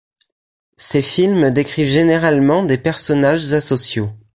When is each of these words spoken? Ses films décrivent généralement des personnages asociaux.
Ses 0.77 1.03
films 1.03 1.51
décrivent 1.51 1.87
généralement 1.87 2.63
des 2.63 2.79
personnages 2.79 3.53
asociaux. 3.53 4.09